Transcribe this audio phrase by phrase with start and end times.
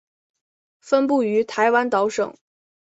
[0.79, 2.35] 分布于台湾岛等。